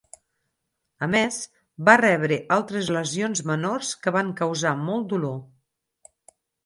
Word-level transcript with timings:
A 1.07 1.09
més, 1.15 1.35
va 1.89 1.95
rebre 2.01 2.39
altres 2.57 2.89
lesions 2.97 3.43
menors 3.51 3.93
que 4.07 4.15
van 4.17 4.33
causar 4.41 4.73
molt 4.87 5.07
dolor. 5.13 5.37